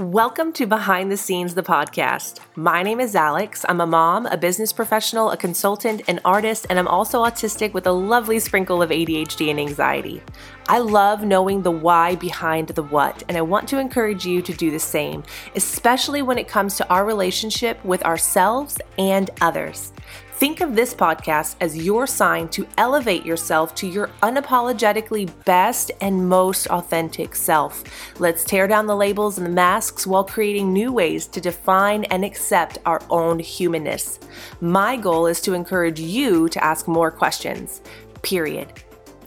[0.00, 2.40] Welcome to Behind the Scenes, the podcast.
[2.56, 3.66] My name is Alex.
[3.68, 7.86] I'm a mom, a business professional, a consultant, an artist, and I'm also autistic with
[7.86, 10.22] a lovely sprinkle of ADHD and anxiety.
[10.68, 14.54] I love knowing the why behind the what, and I want to encourage you to
[14.54, 15.22] do the same,
[15.54, 19.92] especially when it comes to our relationship with ourselves and others.
[20.40, 26.30] Think of this podcast as your sign to elevate yourself to your unapologetically best and
[26.30, 27.84] most authentic self.
[28.18, 32.24] Let's tear down the labels and the masks while creating new ways to define and
[32.24, 34.18] accept our own humanness.
[34.62, 37.82] My goal is to encourage you to ask more questions,
[38.22, 38.72] period.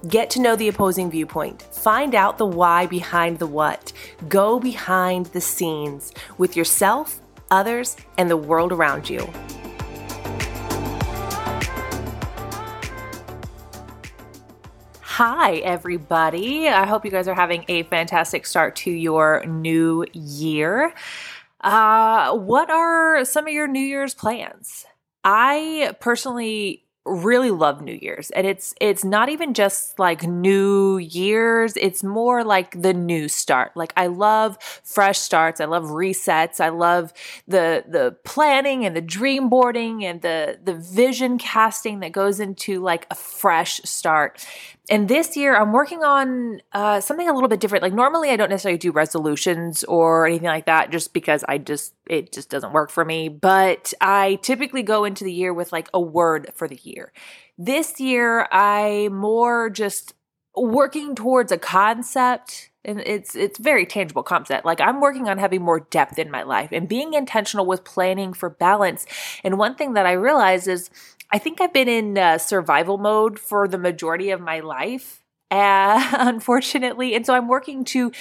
[0.07, 1.61] Get to know the opposing viewpoint.
[1.61, 3.93] Find out the why behind the what.
[4.29, 7.21] Go behind the scenes with yourself,
[7.51, 9.31] others, and the world around you.
[15.17, 16.67] Hi, everybody.
[16.67, 20.91] I hope you guys are having a fantastic start to your new year.
[21.61, 24.87] Uh, what are some of your New Year's plans?
[25.23, 28.29] I personally really love New Year's.
[28.31, 33.75] And it's it's not even just like New Year's, it's more like the new start.
[33.75, 37.11] Like I love fresh starts, I love resets, I love
[37.47, 42.79] the the planning and the dream boarding and the the vision casting that goes into
[42.81, 44.45] like a fresh start.
[44.89, 47.83] And this year, I'm working on uh, something a little bit different.
[47.83, 51.93] Like normally, I don't necessarily do resolutions or anything like that, just because I just
[52.05, 53.29] it just doesn't work for me.
[53.29, 57.13] But I typically go into the year with like a word for the year.
[57.57, 60.15] This year, I more just
[60.55, 65.61] working towards a concept and it's it's very tangible concept like i'm working on having
[65.61, 69.05] more depth in my life and being intentional with planning for balance
[69.43, 70.89] and one thing that i realize is
[71.33, 76.09] I think I've been in uh, survival mode for the majority of my life, uh,
[76.19, 77.15] unfortunately.
[77.15, 78.11] And so I'm working to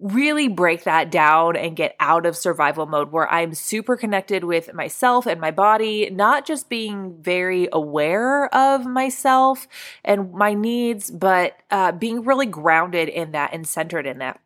[0.00, 4.72] really break that down and get out of survival mode where I'm super connected with
[4.72, 9.66] myself and my body, not just being very aware of myself
[10.04, 14.40] and my needs, but uh, being really grounded in that and centered in that.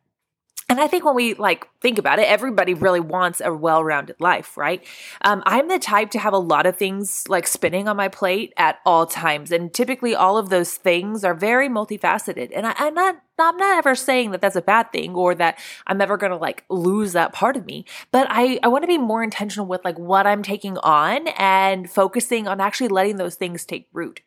[0.69, 4.57] And I think when we like think about it, everybody really wants a well-rounded life,
[4.57, 4.83] right?
[5.21, 8.53] Um, I'm the type to have a lot of things like spinning on my plate
[8.57, 12.51] at all times, and typically all of those things are very multifaceted.
[12.55, 15.59] And I, I'm not, I'm not ever saying that that's a bad thing or that
[15.85, 17.85] I'm ever going to like lose that part of me.
[18.11, 21.89] But I, I want to be more intentional with like what I'm taking on and
[21.89, 24.21] focusing on actually letting those things take root.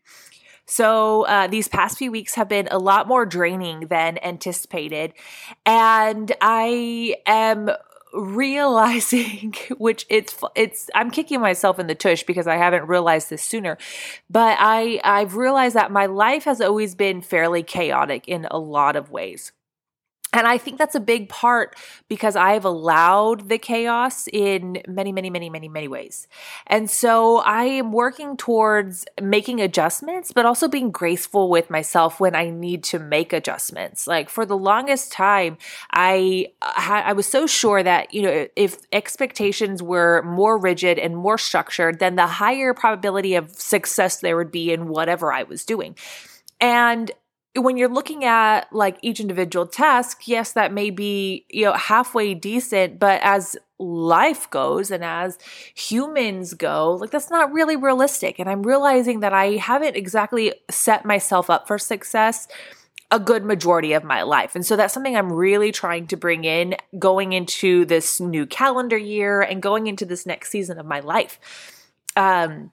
[0.66, 5.12] So uh, these past few weeks have been a lot more draining than anticipated.
[5.65, 7.71] And I am
[8.12, 13.43] realizing which it's it's I'm kicking myself in the tush because I haven't realized this
[13.43, 13.76] sooner
[14.31, 18.97] but I I've realized that my life has always been fairly chaotic in a lot
[18.97, 19.53] of ways
[20.32, 21.76] and I think that's a big part
[22.09, 26.26] because I've allowed the chaos in many, many, many, many, many ways.
[26.66, 32.34] And so I am working towards making adjustments, but also being graceful with myself when
[32.34, 34.06] I need to make adjustments.
[34.06, 35.59] Like for the longest time,
[35.92, 41.16] I uh, I was so sure that, you know, if expectations were more rigid and
[41.16, 45.64] more structured, then the higher probability of success there would be in whatever I was
[45.64, 45.97] doing.
[46.60, 47.10] And
[47.56, 52.34] when you're looking at like each individual task, yes, that may be, you know, halfway
[52.34, 55.39] decent, but as life goes and as
[55.75, 58.39] humans go, like that's not really realistic.
[58.39, 62.49] And I'm realizing that I haven't exactly set myself up for success
[63.11, 64.56] a good majority of my life.
[64.56, 68.97] And so that's something I'm really trying to bring in going into this new calendar
[68.97, 71.38] year and going into this next season of my life.
[72.17, 72.73] Um,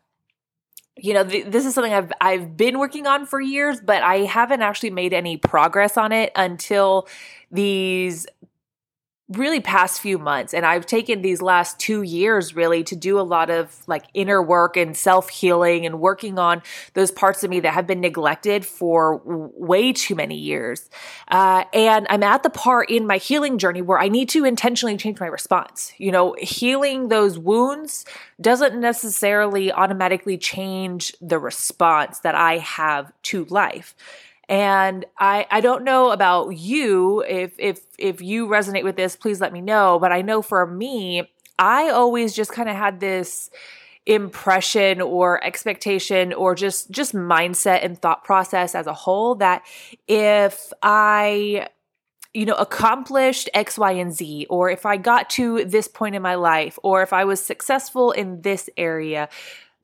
[0.97, 4.19] you know, th- this is something I've I've been working on for years, but I
[4.19, 7.07] haven't actually made any progress on it until
[7.51, 8.27] these
[9.29, 13.21] really past few months and I've taken these last 2 years really to do a
[13.21, 16.61] lot of like inner work and self-healing and working on
[16.93, 20.89] those parts of me that have been neglected for way too many years.
[21.29, 24.97] Uh, and I'm at the part in my healing journey where I need to intentionally
[24.97, 25.93] change my response.
[25.97, 28.05] You know, healing those wounds
[28.41, 33.95] doesn't necessarily automatically change the response that I have to life.
[34.53, 37.21] And I I don't know about you.
[37.27, 40.67] If if if you resonate with this, please let me know, but I know for
[40.67, 41.27] me,
[41.57, 43.49] I always just kind of had this
[44.05, 49.63] impression or expectation or just just mindset and thought process as a whole that
[50.07, 51.69] if I
[52.35, 56.21] you know, accomplished X, Y, and Z, or if I got to this point in
[56.23, 59.29] my life, or if I was successful in this area,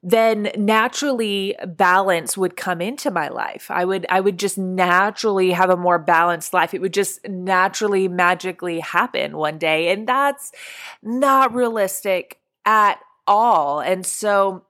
[0.02, 3.70] then naturally balance would come into my life.
[3.70, 6.74] I would I would just naturally have a more balanced life.
[6.74, 10.52] It would just naturally magically happen one day and that's
[11.04, 13.82] not realistic at all.
[13.82, 14.66] And so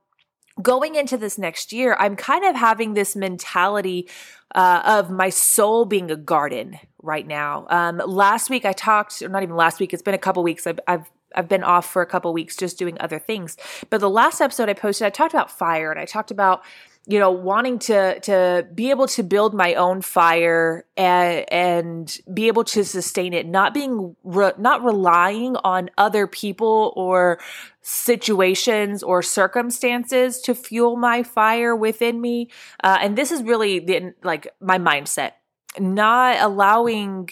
[0.61, 4.09] going into this next year, I'm kind of having this mentality
[4.55, 7.67] uh, of my soul being a garden right now.
[7.69, 10.65] Um, last week I talked, or not even last week, it's been a couple weeks.
[10.65, 13.57] I've, I've I've been off for a couple weeks just doing other things.
[13.89, 16.63] But the last episode I posted, I talked about fire and I talked about
[17.09, 22.47] you know wanting to to be able to build my own fire and and be
[22.47, 27.39] able to sustain it not being re, not relying on other people or
[27.81, 32.49] situations or circumstances to fuel my fire within me
[32.83, 35.31] uh, and this is really the like my mindset
[35.79, 37.29] not allowing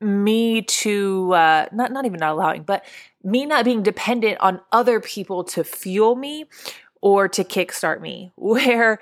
[0.00, 2.84] me to uh not not even not allowing but
[3.24, 6.44] me not being dependent on other people to fuel me
[7.00, 8.32] or to kickstart me.
[8.36, 8.98] Where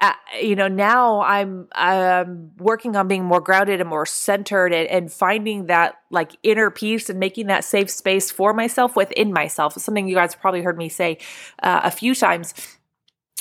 [0.00, 4.88] uh, you know now i'm i'm working on being more grounded and more centered and,
[4.88, 9.76] and, finding that like inner peace and making that safe space for myself within myself.
[9.76, 11.18] It's something you guys probably heard me say
[11.62, 12.54] uh, a few times.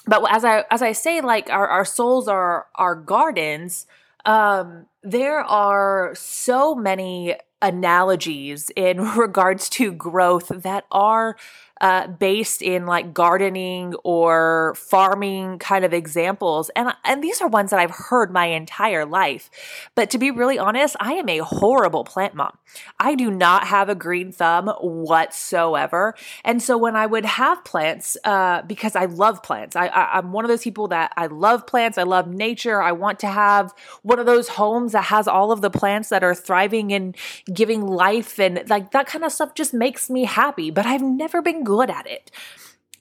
[0.05, 3.87] But as i as i say like our, our souls are our gardens
[4.25, 11.35] um there are so many analogies in regards to growth that are
[11.81, 16.69] uh, based in like gardening or farming kind of examples.
[16.75, 19.49] And, and these are ones that I've heard my entire life.
[19.95, 22.57] But to be really honest, I am a horrible plant mom.
[22.99, 26.15] I do not have a green thumb whatsoever.
[26.43, 30.31] And so when I would have plants, uh, because I love plants, I, I, I'm
[30.31, 32.81] one of those people that I love plants, I love nature.
[32.81, 36.23] I want to have one of those homes that has all of the plants that
[36.23, 37.15] are thriving and
[37.51, 40.71] giving life and like that kind of stuff just makes me happy.
[40.71, 42.31] But I've never been good at it.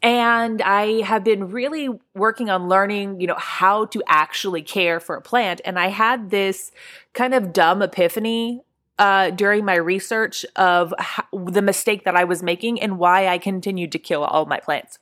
[0.03, 5.15] And I have been really working on learning, you know, how to actually care for
[5.15, 5.61] a plant.
[5.65, 6.73] And I had this
[7.13, 8.63] kind of dumb epiphany
[8.99, 13.39] uh, during my research of how, the mistake that I was making and why I
[13.39, 14.99] continued to kill all my plants.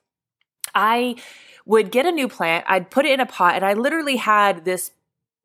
[0.75, 1.17] I
[1.67, 4.65] would get a new plant, I'd put it in a pot, and I literally had
[4.65, 4.93] this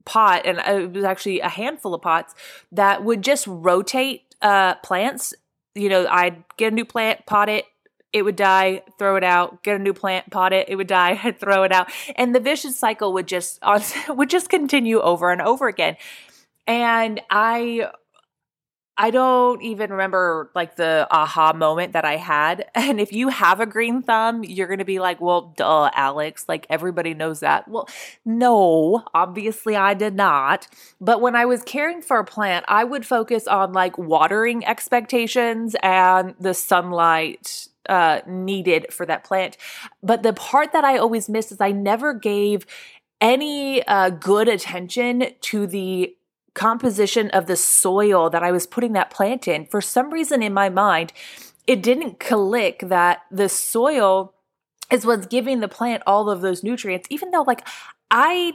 [0.06, 2.36] pot, and it was actually a handful of pots
[2.72, 5.34] that would just rotate uh, plants.
[5.74, 7.66] You know, I'd get a new plant, pot it,
[8.16, 11.32] it would die, throw it out, get a new plant, pot it, it would die,
[11.38, 11.92] throw it out.
[12.16, 13.60] And the vicious cycle would just
[14.10, 15.98] would just continue over and over again.
[16.66, 17.90] And I
[18.98, 22.70] I don't even remember like the aha moment that I had.
[22.76, 26.46] And if you have a green thumb, you're going to be like, well, duh, Alex.
[26.48, 27.68] Like everybody knows that.
[27.68, 27.90] Well,
[28.24, 30.68] no, obviously I did not.
[31.02, 35.76] But when I was caring for a plant, I would focus on like watering expectations
[35.82, 39.58] and the sunlight uh, needed for that plant.
[40.04, 42.66] But the part that I always missed is I never gave
[43.20, 46.16] any uh, good attention to the
[46.56, 49.68] composition of the soil that I was putting that plant in.
[49.68, 51.13] For some reason in my mind,
[51.68, 54.34] it didn't click that the soil
[54.92, 57.68] is what's giving the plant all of those nutrients, even though, like,
[58.12, 58.54] I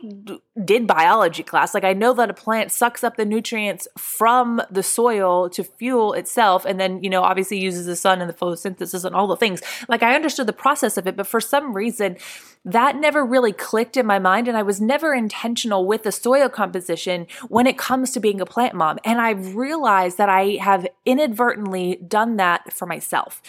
[0.64, 1.74] did biology class.
[1.74, 6.12] Like, I know that a plant sucks up the nutrients from the soil to fuel
[6.12, 9.36] itself, and then, you know, obviously uses the sun and the photosynthesis and all the
[9.36, 9.60] things.
[9.88, 12.16] Like, I understood the process of it, but for some reason,
[12.64, 14.46] that never really clicked in my mind.
[14.46, 18.46] And I was never intentional with the soil composition when it comes to being a
[18.46, 18.98] plant mom.
[19.04, 23.42] And I've realized that I have inadvertently done that for myself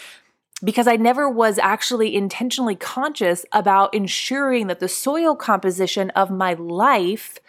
[0.64, 6.54] because I never was actually intentionally conscious about ensuring that the soil composition of my
[6.54, 7.40] life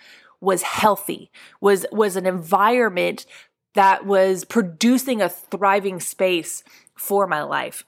[0.41, 3.27] was healthy, was was an environment
[3.75, 6.63] that was producing a thriving space
[6.95, 7.85] for my life.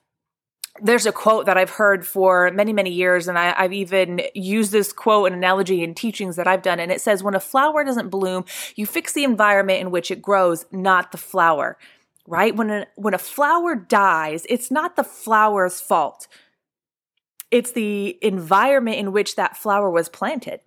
[0.82, 4.72] There's a quote that I've heard for many, many years, and I, have even used
[4.72, 6.80] this quote and analogy in teachings that I've done.
[6.80, 10.20] And it says, When a flower doesn't bloom, you fix the environment in which it
[10.20, 11.76] grows, not the flower
[12.26, 12.54] right?
[12.54, 16.26] When a, when a flower dies, it's not the flower's fault.
[17.50, 20.60] It's the environment in which that flower was planted.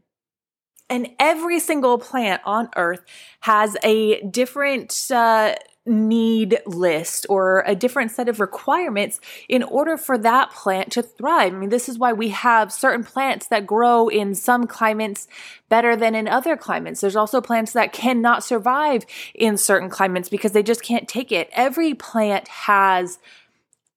[0.90, 3.04] And every single plant on earth
[3.42, 5.56] has a different uh,
[5.88, 11.54] need list or a different set of requirements in order for that plant to thrive.
[11.54, 15.28] I mean, this is why we have certain plants that grow in some climates
[15.70, 17.02] better than in other climates.
[17.02, 21.50] There's also plants that cannot survive in certain climates because they just can't take it.
[21.54, 23.20] Every plant has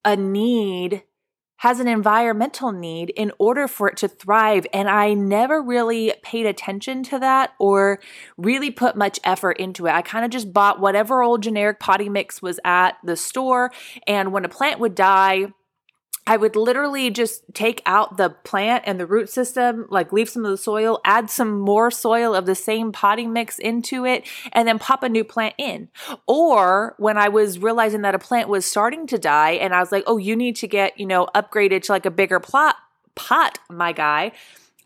[0.05, 1.03] a need
[1.61, 4.67] has an environmental need in order for it to thrive.
[4.73, 8.01] And I never really paid attention to that or
[8.39, 9.91] really put much effort into it.
[9.91, 13.71] I kind of just bought whatever old generic potting mix was at the store.
[14.07, 15.49] And when a plant would die,
[16.31, 20.45] I would literally just take out the plant and the root system, like leave some
[20.45, 24.69] of the soil, add some more soil of the same potting mix into it, and
[24.69, 25.89] then pop a new plant in.
[26.29, 29.91] Or when I was realizing that a plant was starting to die and I was
[29.91, 32.77] like, oh, you need to get, you know, upgraded to like a bigger plot
[33.17, 34.31] pot, my guy.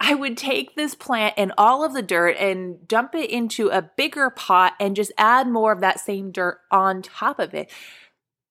[0.01, 3.83] I would take this plant and all of the dirt and dump it into a
[3.83, 7.71] bigger pot and just add more of that same dirt on top of it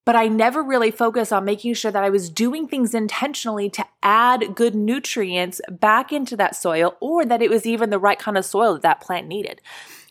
[0.06, 3.86] but I never really focused on making sure that I was doing things intentionally to
[4.02, 8.38] add good nutrients back into that soil or that it was even the right kind
[8.38, 9.62] of soil that that plant needed.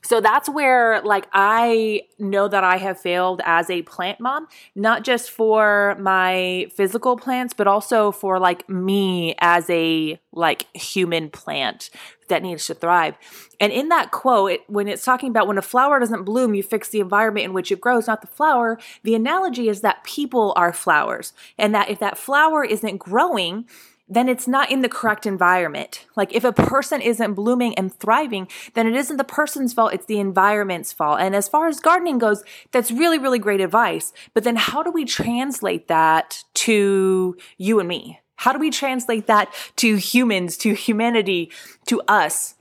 [0.05, 5.05] So that's where like I know that I have failed as a plant mom, not
[5.05, 11.91] just for my physical plants, but also for like me as a like human plant
[12.29, 13.15] that needs to thrive.
[13.61, 16.63] And in that quote, it, when it's talking about when a flower doesn't bloom, you
[16.63, 18.79] fix the environment in which it grows, not the flower.
[19.05, 23.67] The analogy is that people are flowers, and that if that flower isn't growing,
[24.14, 26.07] then it's not in the correct environment.
[26.16, 30.07] Like if a person isn't blooming and thriving, then it isn't the person's fault, it's
[30.07, 31.21] the environment's fault.
[31.21, 32.42] And as far as gardening goes,
[32.73, 34.12] that's really, really great advice.
[34.35, 38.21] But then how do we translate that to you and me?
[38.37, 41.52] How do we translate that to humans, to humanity,
[41.87, 42.54] to us?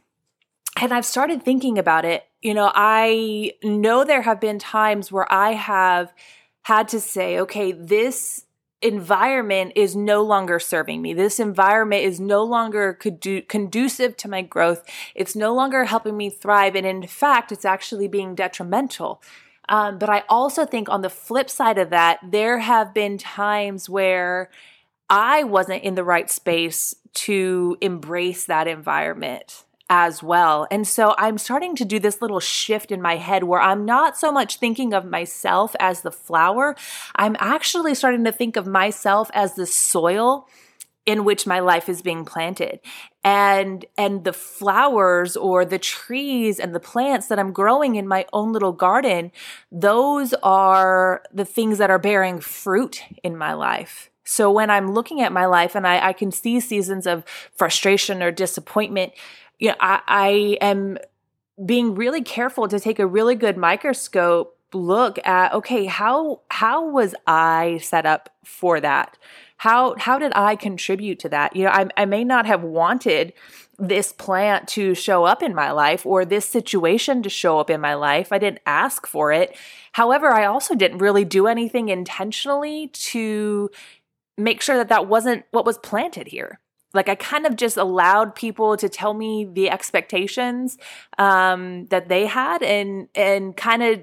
[0.79, 2.23] And I've started thinking about it.
[2.41, 6.13] You know, I know there have been times where I have
[6.63, 8.45] had to say, okay, this
[8.81, 11.13] environment is no longer serving me.
[11.13, 14.83] This environment is no longer condu- conducive to my growth.
[15.13, 16.75] It's no longer helping me thrive.
[16.75, 19.21] And in fact, it's actually being detrimental.
[19.69, 23.87] Um, but I also think on the flip side of that, there have been times
[23.87, 24.49] where
[25.09, 30.65] I wasn't in the right space to embrace that environment as well.
[30.71, 34.17] And so I'm starting to do this little shift in my head where I'm not
[34.17, 36.77] so much thinking of myself as the flower.
[37.17, 40.47] I'm actually starting to think of myself as the soil
[41.05, 42.79] in which my life is being planted
[43.23, 48.27] and and the flowers or the trees and the plants that I'm growing in my
[48.31, 49.31] own little garden
[49.71, 55.21] those are the things that are bearing fruit in my life so when I'm looking
[55.21, 59.13] at my life and I, I can see seasons of frustration or disappointment
[59.61, 60.97] you know, I, I am
[61.63, 67.13] being really careful to take a really good microscope look at okay how how was
[67.27, 69.17] i set up for that?
[69.57, 71.55] How how did i contribute to that?
[71.55, 73.33] You know I, I may not have wanted
[73.77, 77.81] this plant to show up in my life or this situation to show up in
[77.81, 78.31] my life.
[78.31, 79.55] I didn't ask for it.
[79.91, 83.69] However i also didn't really do anything intentionally to
[84.37, 86.60] make sure that that wasn't what was planted here
[86.93, 90.77] like I kind of just allowed people to tell me the expectations
[91.17, 94.01] um, that they had and and kind of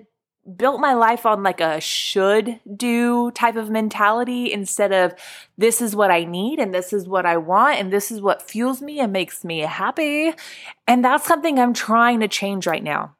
[0.57, 5.15] built my life on like a should do type of mentality instead of
[5.59, 8.41] this is what I need and this is what I want and this is what
[8.41, 10.33] fuels me and makes me happy.
[10.87, 13.15] And that's something I'm trying to change right now.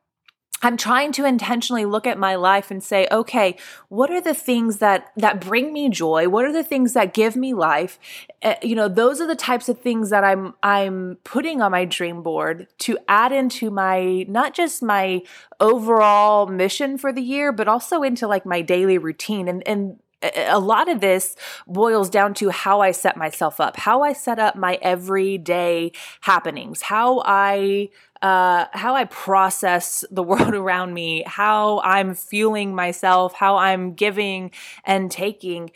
[0.63, 3.57] I'm trying to intentionally look at my life and say, okay,
[3.89, 6.29] what are the things that that bring me joy?
[6.29, 7.99] What are the things that give me life?
[8.43, 11.85] Uh, you know, those are the types of things that I'm I'm putting on my
[11.85, 15.23] dream board to add into my not just my
[15.61, 19.47] overall mission for the year, but also into like my daily routine.
[19.49, 21.37] And and a lot of this
[21.67, 26.83] boils down to how I set myself up, how I set up my everyday happenings,
[26.83, 27.91] how I
[28.23, 34.51] uh, how I process the world around me, how I'm fueling myself, how I'm giving
[34.85, 35.71] and taking.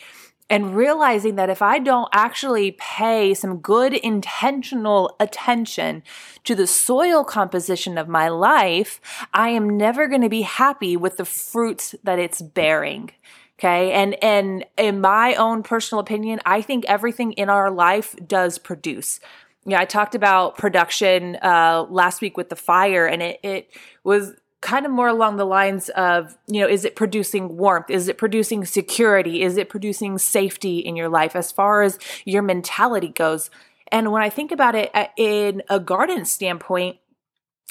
[0.51, 6.03] And realizing that if I don't actually pay some good intentional attention
[6.45, 9.01] to the soil composition of my life,
[9.33, 13.13] I am never going to be happy with the fruits that it's bearing.
[13.59, 13.93] Okay.
[13.93, 19.21] And, and in my own personal opinion, I think everything in our life does produce.
[19.65, 23.71] Yeah, I talked about production uh, last week with the fire, and it, it
[24.03, 27.91] was kind of more along the lines of, you know, is it producing warmth?
[27.91, 29.43] Is it producing security?
[29.43, 33.51] Is it producing safety in your life as far as your mentality goes?
[33.89, 36.97] And when I think about it uh, in a garden standpoint,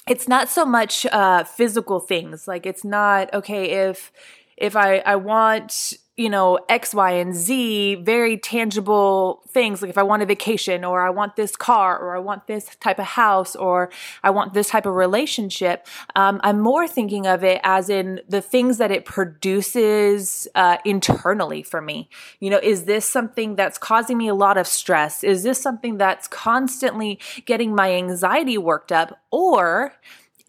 [0.07, 2.48] it's not so much uh, physical things.
[2.48, 4.12] Like it's not okay if
[4.57, 9.82] if I, I want, you know, X, Y, and Z, very tangible things.
[9.82, 12.75] Like if I want a vacation or I want this car or I want this
[12.82, 13.89] type of house or
[14.22, 18.41] I want this type of relationship, um, I'm more thinking of it as in the
[18.41, 22.10] things that it produces uh, internally for me.
[22.41, 25.24] You know, is this something that's causing me a lot of stress?
[25.24, 29.18] Is this something that's constantly getting my anxiety worked up?
[29.32, 29.94] Or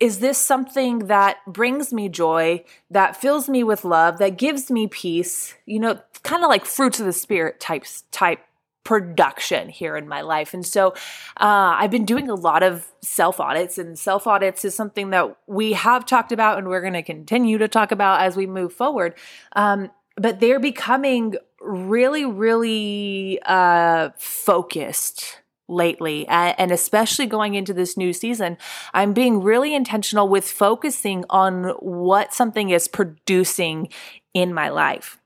[0.02, 4.88] is this something that brings me joy, that fills me with love, that gives me
[4.88, 5.54] peace?
[5.64, 8.40] You know, kind of like fruits of the spirit types type
[8.82, 10.54] production here in my life.
[10.54, 10.88] And so
[11.36, 15.36] uh, I've been doing a lot of self audits, and self audits is something that
[15.46, 18.72] we have talked about and we're going to continue to talk about as we move
[18.72, 19.14] forward.
[19.54, 25.41] Um, but they're becoming really, really uh, focused
[25.72, 28.56] lately and especially going into this new season
[28.94, 33.88] i'm being really intentional with focusing on what something is producing
[34.34, 35.18] in my life.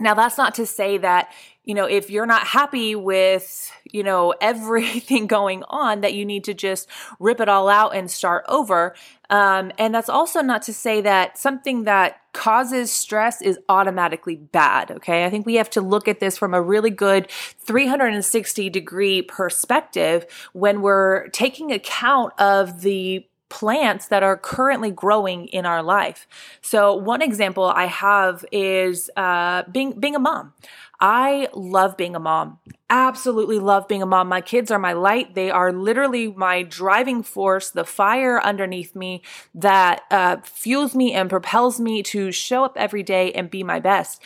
[0.00, 1.32] Now that's not to say that
[1.64, 6.44] you know, if you're not happy with, you know, everything going on, that you need
[6.44, 6.88] to just
[7.18, 8.94] rip it all out and start over.
[9.30, 14.90] Um, and that's also not to say that something that causes stress is automatically bad.
[14.90, 15.24] Okay.
[15.24, 20.26] I think we have to look at this from a really good 360 degree perspective
[20.52, 26.26] when we're taking account of the plants that are currently growing in our life.
[26.62, 30.54] So one example I have is uh, being being a mom.
[31.00, 32.60] I love being a mom.
[32.88, 34.28] Absolutely love being a mom.
[34.28, 35.34] My kids are my light.
[35.34, 39.20] They are literally my driving force, the fire underneath me
[39.54, 43.80] that uh, fuels me and propels me to show up every day and be my
[43.80, 44.22] best.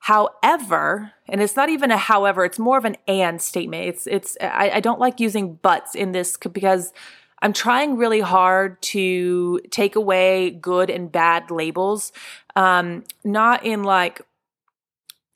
[0.00, 3.86] However, and it's not even a however, it's more of an and statement.
[3.86, 6.92] It's it's I, I don't like using buts in this because
[7.40, 12.12] I'm trying really hard to take away good and bad labels.
[12.56, 14.22] Um, not in like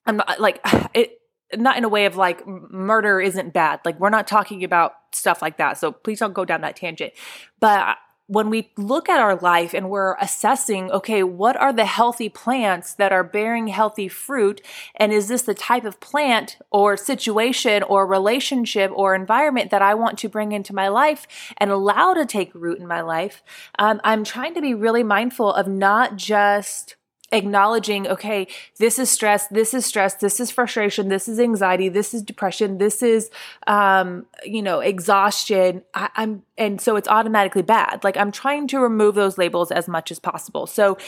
[0.06, 0.60] I'm not like
[0.94, 1.18] it
[1.54, 3.80] not in a way of like murder isn't bad.
[3.84, 5.78] Like we're not talking about stuff like that.
[5.78, 7.12] So please don't go down that tangent.
[7.60, 7.98] But
[8.32, 12.94] when we look at our life and we're assessing, okay, what are the healthy plants
[12.94, 14.62] that are bearing healthy fruit?
[14.96, 19.92] And is this the type of plant or situation or relationship or environment that I
[19.92, 21.26] want to bring into my life
[21.58, 23.42] and allow to take root in my life?
[23.78, 26.96] Um, I'm trying to be really mindful of not just
[27.32, 28.46] acknowledging, okay,
[28.78, 32.78] this is stress, this is stress, this is frustration, this is anxiety, this is depression,
[32.78, 33.30] this is,
[33.66, 35.82] um, you know, exhaustion.
[35.94, 38.04] I, I'm, and so it's automatically bad.
[38.04, 40.66] Like I'm trying to remove those labels as much as possible.
[40.66, 40.98] So,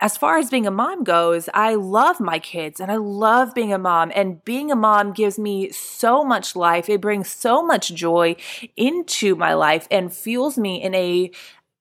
[0.00, 3.72] as far as being a mom goes, I love my kids and I love being
[3.72, 4.12] a mom.
[4.14, 6.88] And being a mom gives me so much life.
[6.88, 8.36] It brings so much joy
[8.76, 11.32] into my life and fuels me in a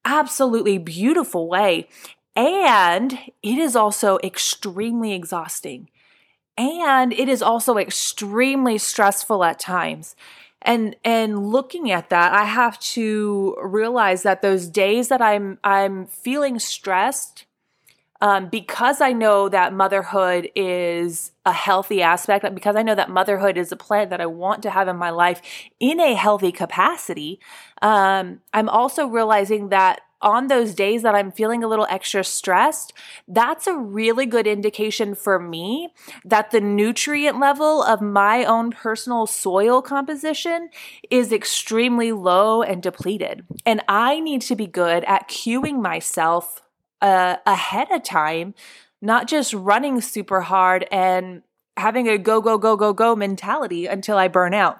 [0.03, 1.89] absolutely beautiful way.
[2.37, 5.89] And it is also extremely exhausting.
[6.55, 10.15] And it is also extremely stressful at times.
[10.61, 16.05] And and looking at that, I have to realize that those days that I'm I'm
[16.05, 17.45] feeling stressed,
[18.21, 23.57] um, because I know that motherhood is a healthy aspect, because I know that motherhood
[23.57, 25.41] is a plan that I want to have in my life
[25.79, 27.39] in a healthy capacity,
[27.81, 32.93] um, I'm also realizing that on those days that I'm feeling a little extra stressed,
[33.27, 35.89] that's a really good indication for me
[36.25, 40.69] that the nutrient level of my own personal soil composition
[41.09, 43.45] is extremely low and depleted.
[43.65, 46.61] And I need to be good at cueing myself
[47.01, 48.55] uh, ahead of time,
[49.01, 51.43] not just running super hard and
[51.77, 54.79] having a go, go, go, go, go mentality until I burn out.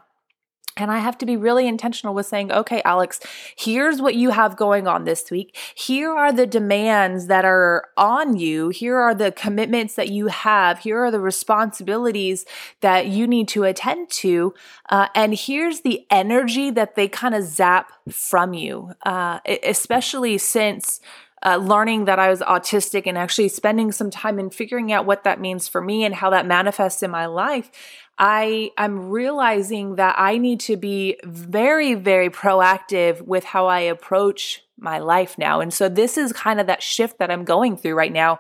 [0.77, 3.19] And I have to be really intentional with saying, okay, Alex,
[3.57, 5.55] here's what you have going on this week.
[5.75, 8.69] Here are the demands that are on you.
[8.69, 10.79] Here are the commitments that you have.
[10.79, 12.45] Here are the responsibilities
[12.81, 14.53] that you need to attend to.
[14.89, 21.01] Uh, and here's the energy that they kind of zap from you, uh, especially since
[21.47, 25.23] uh, learning that I was autistic and actually spending some time in figuring out what
[25.23, 27.71] that means for me and how that manifests in my life,
[28.17, 34.62] I am realizing that I need to be very, very proactive with how I approach
[34.77, 35.62] my life now.
[35.62, 38.39] And so this is kind of that shift that I'm going through right now.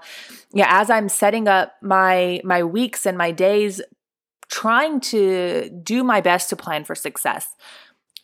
[0.51, 3.81] Yeah, as I'm setting up my my weeks and my days
[4.49, 7.47] trying to do my best to plan for success.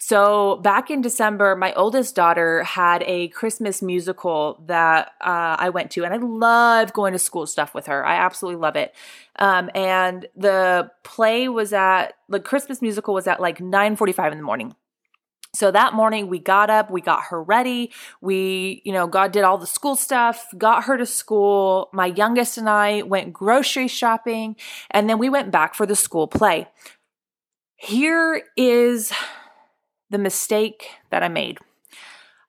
[0.05, 5.91] So back in December, my oldest daughter had a Christmas musical that uh, I went
[5.91, 8.05] to, and I love going to school stuff with her.
[8.05, 8.93] I absolutely love it.
[9.39, 14.37] Um, and the play was at the Christmas musical was at like nine forty-five in
[14.37, 14.75] the morning.
[15.55, 17.93] So that morning we got up, we got her ready.
[18.19, 21.89] We, you know, God did all the school stuff, got her to school.
[21.93, 24.57] My youngest and I went grocery shopping,
[24.91, 26.67] and then we went back for the school play.
[27.77, 29.13] Here is
[30.13, 31.57] the mistake that I made.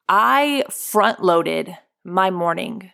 [0.08, 2.92] I front loaded my morning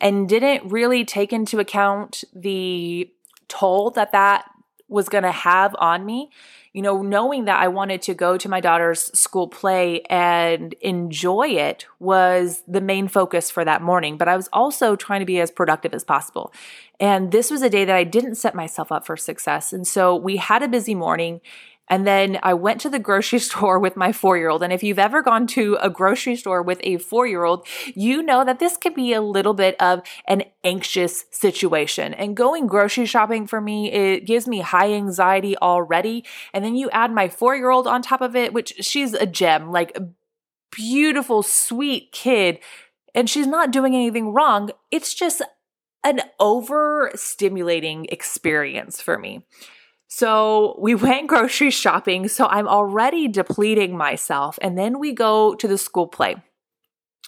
[0.00, 3.10] and didn't really take into account the
[3.48, 4.50] toll that that
[4.88, 6.30] was going to have on me.
[6.78, 11.48] you know, knowing that I wanted to go to my daughter's school play and enjoy
[11.48, 14.16] it was the main focus for that morning.
[14.16, 16.52] But I was also trying to be as productive as possible.
[17.00, 19.72] And this was a day that I didn't set myself up for success.
[19.72, 21.40] And so we had a busy morning
[21.88, 24.62] and then I went to the grocery store with my four year old.
[24.62, 28.22] And if you've ever gone to a grocery store with a four year old, you
[28.22, 32.14] know that this can be a little bit of an anxious situation.
[32.14, 36.24] And going grocery shopping for me, it gives me high anxiety already.
[36.52, 39.26] And then you add my four year old on top of it, which she's a
[39.26, 40.08] gem, like a
[40.70, 42.58] beautiful, sweet kid.
[43.14, 44.70] And she's not doing anything wrong.
[44.90, 45.42] It's just
[46.04, 49.44] an overstimulating experience for me.
[50.08, 52.28] So we went grocery shopping.
[52.28, 54.58] So I'm already depleting myself.
[54.60, 56.36] And then we go to the school play.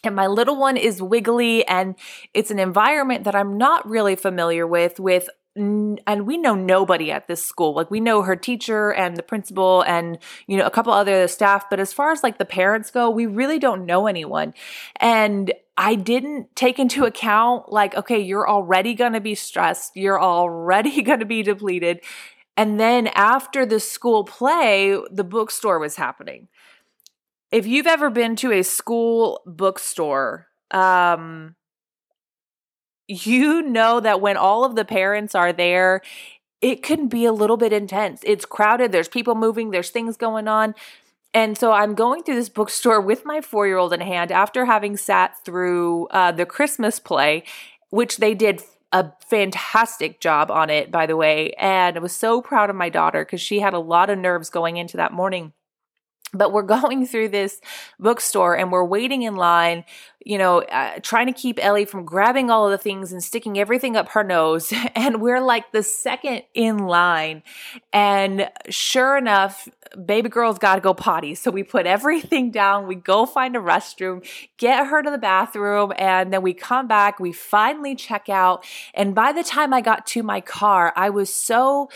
[0.03, 1.95] And my little one is wiggly and
[2.33, 7.27] it's an environment that I'm not really familiar with, with and we know nobody at
[7.27, 7.75] this school.
[7.75, 11.69] Like we know her teacher and the principal and you know a couple other staff,
[11.69, 14.55] but as far as like the parents go, we really don't know anyone.
[14.97, 20.23] And I didn't take into account like okay, you're already going to be stressed, you're
[20.23, 22.01] already going to be depleted.
[22.61, 26.49] And then after the school play, the bookstore was happening.
[27.51, 31.57] If you've ever been to a school bookstore, um,
[33.09, 36.03] you know that when all of the parents are there,
[36.61, 38.20] it can be a little bit intense.
[38.27, 40.75] It's crowded, there's people moving, there's things going on.
[41.33, 44.66] And so I'm going through this bookstore with my four year old in hand after
[44.66, 47.42] having sat through uh, the Christmas play,
[47.88, 48.61] which they did
[48.92, 51.53] a fantastic job on it, by the way.
[51.53, 54.50] And I was so proud of my daughter because she had a lot of nerves
[54.50, 55.53] going into that morning.
[56.33, 57.61] But we're going through this
[57.99, 59.85] bookstore and we're waiting in line,
[60.25, 63.59] you know, uh, trying to keep Ellie from grabbing all of the things and sticking
[63.59, 64.73] everything up her nose.
[64.95, 67.43] And we're like the second in line.
[67.93, 69.69] And sure enough,
[70.05, 71.35] baby girl's got to go potty.
[71.35, 75.93] So we put everything down, we go find a restroom, get her to the bathroom,
[75.97, 77.21] and then we come back.
[77.21, 78.64] We finally check out.
[78.95, 81.88] And by the time I got to my car, I was so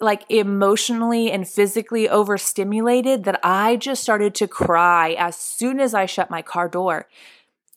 [0.00, 6.06] like emotionally and physically overstimulated that I just started to cry as soon as I
[6.06, 7.08] shut my car door.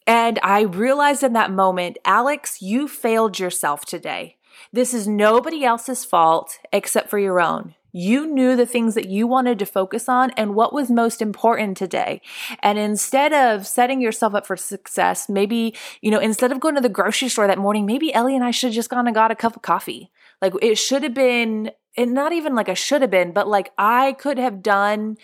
[0.06, 4.38] And I realized in that moment, Alex, you failed yourself today.
[4.74, 7.76] This is nobody else's fault except for your own.
[7.92, 11.76] You knew the things that you wanted to focus on and what was most important
[11.76, 12.22] today.
[12.62, 16.82] And instead of setting yourself up for success, maybe, you know, instead of going to
[16.82, 19.32] the grocery store that morning, maybe Ellie and I should have just gone and got
[19.32, 20.12] a cup of coffee.
[20.42, 23.72] Like it should have been, and not even like a should have been, but like
[23.78, 25.18] I could have done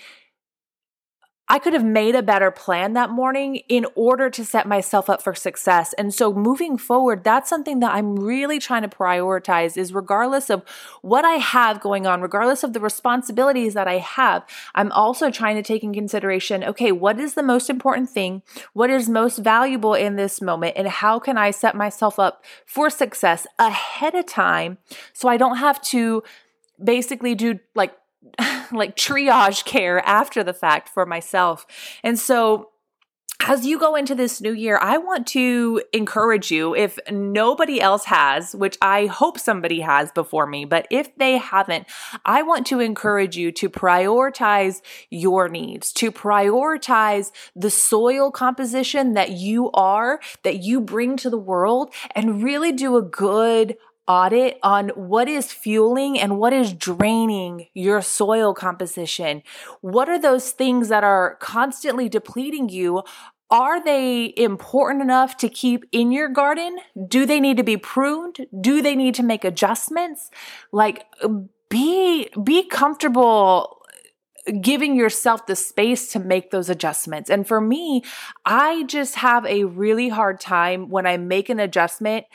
[1.48, 5.22] I could have made a better plan that morning in order to set myself up
[5.22, 5.94] for success.
[5.94, 10.64] And so moving forward, that's something that I'm really trying to prioritize is regardless of
[11.04, 15.56] what I have going on, regardless of the responsibilities that I have, I'm also trying
[15.56, 18.42] to take in consideration, okay, what is the most important thing?
[18.74, 20.74] What is most valuable in this moment?
[20.76, 24.80] And how can I set myself up for success ahead of time
[25.14, 26.24] so I don't have to
[26.84, 27.94] basically do like
[28.72, 31.66] like triage care after the fact for myself.
[32.04, 32.70] And so
[33.48, 38.06] as you go into this new year, I want to encourage you, if nobody else
[38.06, 41.86] has, which I hope somebody has before me, but if they haven't,
[42.26, 49.32] I want to encourage you to prioritize your needs, to prioritize the soil composition that
[49.32, 53.76] you are, that you bring to the world, and really do a good
[54.08, 59.42] audit on what is fueling and what is draining your soil composition.
[59.82, 63.04] What are those things that are constantly depleting you?
[63.52, 66.78] Are they important enough to keep in your garden?
[67.08, 68.48] Do they need to be pruned?
[68.60, 70.30] Do they need to make adjustments?
[70.72, 71.06] Like
[71.70, 73.82] be be comfortable
[74.62, 77.30] giving yourself the space to make those adjustments.
[77.30, 78.04] And for me,
[78.46, 82.26] I just have a really hard time when I make an adjustment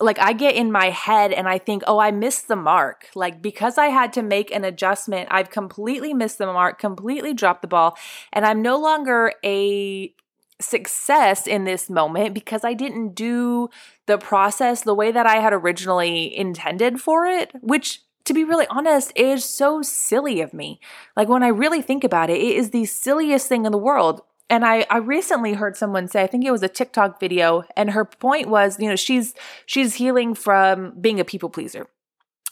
[0.00, 3.08] like I get in my head and I think, oh, I missed the mark.
[3.14, 7.62] Like because I had to make an adjustment, I've completely missed the mark, completely dropped
[7.62, 7.96] the ball,
[8.32, 10.12] and I'm no longer a
[10.60, 13.70] success in this moment because I didn't do
[14.06, 18.66] the process the way that I had originally intended for it, which to be really
[18.68, 20.78] honest, is so silly of me.
[21.16, 24.20] Like when I really think about it, it is the silliest thing in the world
[24.50, 27.90] and I, I recently heard someone say, I think it was a TikTok video, and
[27.90, 29.34] her point was, you know, she's
[29.66, 31.86] she's healing from being a people pleaser.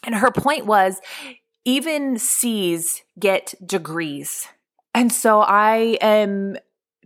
[0.04, 1.00] And her point was
[1.64, 4.46] even C's get degrees.
[4.94, 6.56] And so I am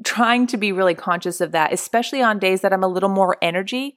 [0.04, 3.36] trying to be really conscious of that, especially on days that I'm a little more
[3.42, 3.96] energy,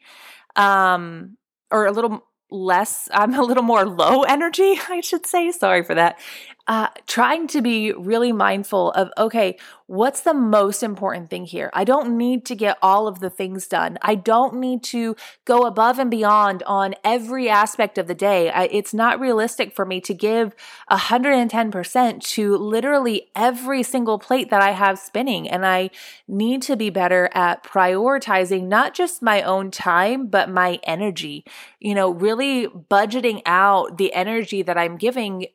[0.56, 1.38] um,
[1.70, 5.52] or a little less, I'm a little more low energy, I should say.
[5.52, 6.18] Sorry for that.
[6.66, 11.70] Uh, trying to be really mindful of okay, what's the most important thing here?
[11.74, 13.98] I don't need to get all of the things done.
[14.02, 18.50] I don't need to go above and beyond on every aspect of the day.
[18.50, 20.56] I, it's not realistic for me to give
[20.90, 25.50] 110% to literally every single plate that I have spinning.
[25.50, 25.90] And I
[26.30, 31.44] need to be better at prioritizing not just my own time, but my energy.
[31.82, 35.48] You know, really budgeting out the energy that I'm giving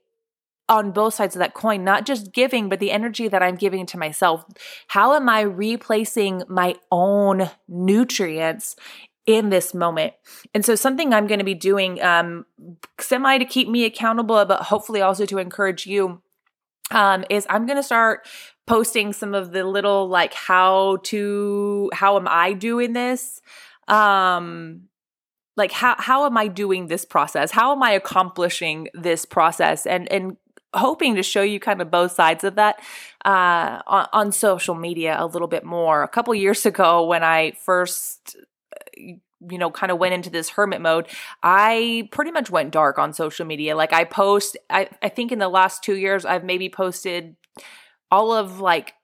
[0.69, 3.87] on both sides of that coin, not just giving, but the energy that I'm giving
[3.87, 4.45] to myself.
[4.89, 8.77] How am I replacing my own nutrients
[9.29, 10.15] in this moment.
[10.55, 12.47] And so, something I'm going to be doing, um,
[12.99, 16.23] semi to keep me accountable, but hopefully also to encourage you,
[16.91, 18.27] um, is I'm going to start
[18.67, 23.43] posting some of the little like how to, how am I doing this?
[23.87, 24.89] Um,
[25.59, 27.51] like how how am I doing this process?
[27.51, 29.87] How am I accomplishing this process?
[29.87, 30.37] And and
[30.75, 32.81] hoping to show you kind of both sides of that
[33.25, 36.03] uh, on, on, social media a little bit more.
[36.03, 38.37] A couple years ago, when I first
[39.51, 41.07] you know kind of went into this hermit mode
[41.43, 43.77] i pretty much went dark on social media.
[43.77, 47.37] Like i post i, I think in the last two years i've maybe posted
[48.11, 48.95] all of like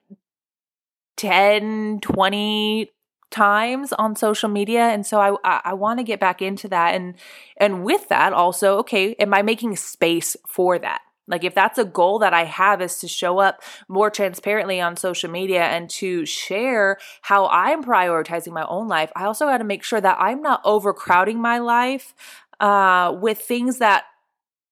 [1.17, 2.91] 10 20
[3.31, 4.83] times on social media.
[4.89, 6.95] And so i i, I want to get back into that.
[6.95, 7.15] And
[7.57, 11.85] and with that also okay am i making space for that like, if that's a
[11.85, 16.27] goal that I have is to show up more transparently on social media and to
[16.27, 20.43] share how I'm prioritizing my own life, I also got to make sure that I'm
[20.43, 22.15] not overcrowding my life
[22.61, 24.05] uh, with things that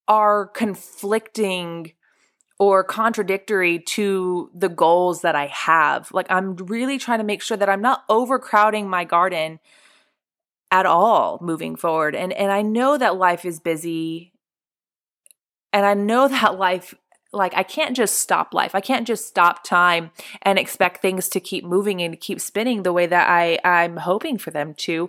[0.08, 1.92] are conflicting
[2.58, 6.12] or contradictory to the goals that I have.
[6.12, 9.58] Like, I'm really trying to make sure that I'm not overcrowding my garden
[10.70, 12.16] at all moving forward.
[12.16, 14.31] And and I know that life is busy
[15.72, 16.94] and I know that life
[17.34, 18.74] like I can't just stop life.
[18.74, 20.10] I can't just stop time
[20.42, 24.38] and expect things to keep moving and keep spinning the way that I I'm hoping
[24.38, 25.08] for them to.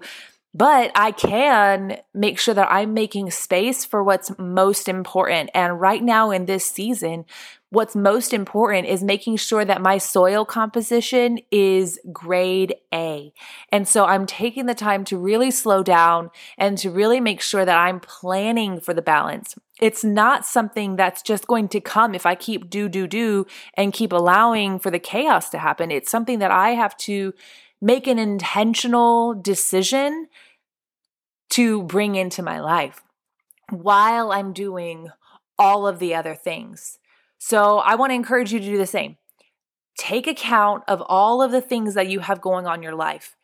[0.55, 5.49] But I can make sure that I'm making space for what's most important.
[5.55, 7.25] And right now in this season,
[7.71, 13.33] what's most important is making sure that my soil composition is grade A.
[13.69, 17.65] And so I'm taking the time to really slow down and to really make sure
[17.65, 19.55] that I'm planning for the balance.
[19.83, 23.91] It's not something that's just going to come if I keep do, do, do and
[23.91, 25.91] keep allowing for the chaos to happen.
[25.91, 27.33] It's something that I have to
[27.81, 30.29] make an intentional decision
[31.49, 33.03] to bring into my life
[33.71, 35.09] while I'm doing
[35.59, 36.97] all of the other things.
[37.37, 39.17] So I want to encourage you to do the same.
[39.97, 43.35] Take account of all of the things that you have going on in your life.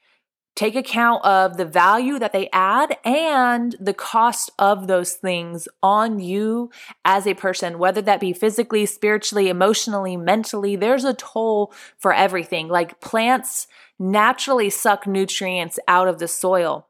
[0.60, 6.19] Take account of the value that they add and the cost of those things on
[6.19, 6.69] you
[7.06, 10.76] as a person, whether that be physically, spiritually, emotionally, mentally.
[10.76, 12.67] There's a toll for everything.
[12.67, 13.67] Like plants
[13.98, 16.88] naturally suck nutrients out of the soil,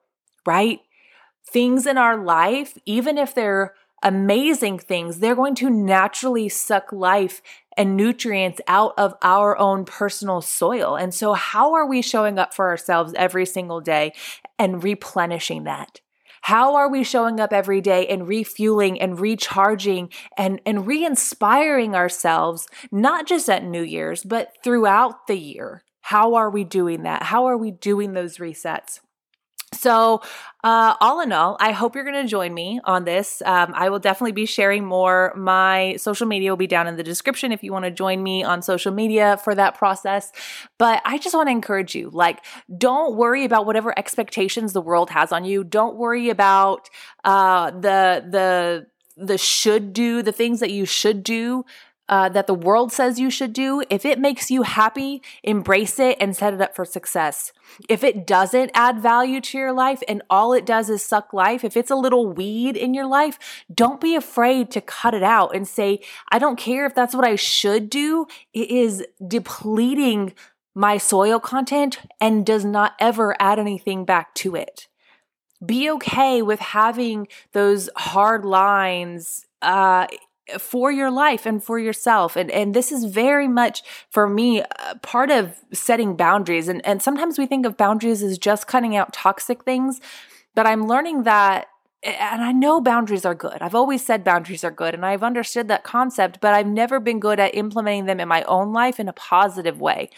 [0.48, 0.80] right?
[1.48, 7.40] Things in our life, even if they're amazing things, they're going to naturally suck life
[7.80, 10.98] and nutrients out of our own personal soil.
[10.98, 14.12] And so, how are we showing up for ourselves every single day
[14.60, 16.02] and replenishing that?
[16.42, 21.96] How are we showing up every day and refueling and recharging and, and re inspiring
[21.96, 25.84] ourselves, not just at New Year's, but throughout the year?
[26.02, 27.24] How are we doing that?
[27.24, 29.00] How are we doing those resets?
[29.74, 30.22] So,
[30.64, 33.42] uh, all in all, I hope you're going to join me on this.
[33.46, 35.34] Um, I will definitely be sharing more.
[35.38, 38.44] My social media will be down in the description if you want to join me
[38.44, 40.34] on social media for that process.
[40.78, 42.44] But I just want to encourage you like,
[42.78, 45.64] don't worry about whatever expectations the world has on you.
[45.64, 46.90] Don't worry about
[47.24, 51.64] uh, the, the, the should do, the things that you should do
[52.10, 56.18] uh, that the world says you should do, if it makes you happy, embrace it
[56.20, 57.54] and set it up for success.
[57.88, 61.64] If it doesn't add value to your life and all it does is suck life,
[61.64, 63.38] if it's a little weed in your life,
[63.74, 67.26] don't be afraid to cut it out and say, I don't care if that's what
[67.26, 68.26] I should do.
[68.54, 70.34] It is depleting
[70.74, 74.88] my soil content and does not ever add anything back to it.
[75.64, 80.08] Be okay with having those hard lines uh,
[80.58, 82.36] for your life and for yourself.
[82.36, 86.68] And and this is very much for me uh, part of setting boundaries.
[86.68, 90.00] And and sometimes we think of boundaries as just cutting out toxic things
[90.56, 91.68] but i'm learning that
[92.02, 93.58] and I know boundaries are good.
[93.62, 97.20] I've always said boundaries are good and I've understood that concept, but I've never been
[97.20, 100.10] good at implementing them in my own life in a positive way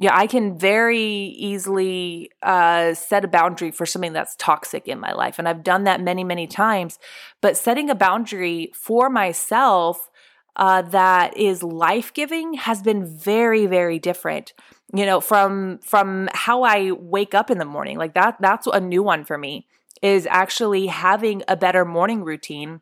[0.00, 5.12] yeah, I can very easily uh, set a boundary for something that's toxic in my
[5.12, 5.38] life.
[5.38, 6.98] And I've done that many, many times.
[7.42, 10.08] But setting a boundary for myself
[10.56, 14.54] uh, that is life giving has been very, very different.
[14.94, 18.38] You know, from from how I wake up in the morning, like that.
[18.40, 19.66] That's a new one for me.
[20.00, 22.80] Is actually having a better morning routine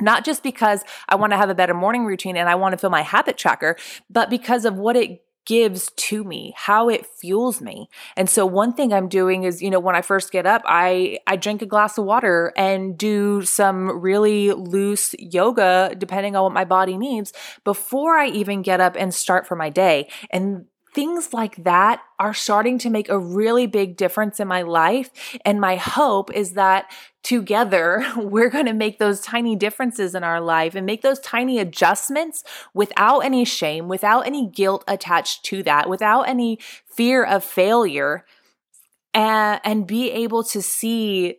[0.00, 2.76] not just because I want to have a better morning routine and I want to
[2.76, 3.76] fill my habit tracker,
[4.10, 7.88] but because of what it gives to me, how it fuels me.
[8.16, 11.18] And so one thing I'm doing is, you know, when I first get up, I
[11.26, 16.52] I drink a glass of water and do some really loose yoga depending on what
[16.52, 17.32] my body needs
[17.64, 20.08] before I even get up and start for my day.
[20.30, 25.10] And things like that are starting to make a really big difference in my life.
[25.44, 26.90] And my hope is that
[27.22, 31.58] together, we're going to make those tiny differences in our life and make those tiny
[31.58, 38.24] adjustments without any shame, without any guilt attached to that, without any fear of failure,
[39.12, 41.38] and, and be able to see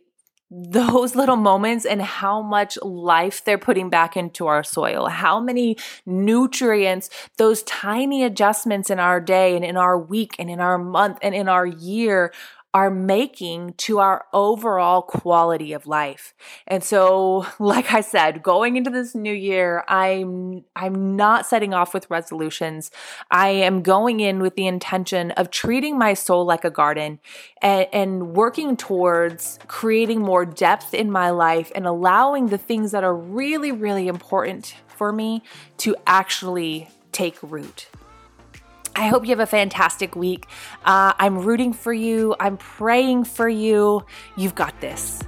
[0.50, 5.76] those little moments and how much life they're putting back into our soil, how many
[6.04, 11.18] nutrients those tiny adjustments in our day and in our week and in our month
[11.20, 12.32] and in our year
[12.76, 16.34] are making to our overall quality of life.
[16.66, 21.94] And so, like I said, going into this new year, I'm I'm not setting off
[21.94, 22.90] with resolutions.
[23.30, 27.18] I am going in with the intention of treating my soul like a garden
[27.62, 33.04] and, and working towards creating more depth in my life and allowing the things that
[33.04, 35.42] are really, really important for me
[35.78, 37.88] to actually take root.
[38.96, 40.46] I hope you have a fantastic week.
[40.84, 42.34] Uh, I'm rooting for you.
[42.40, 44.04] I'm praying for you.
[44.36, 45.22] You've got this.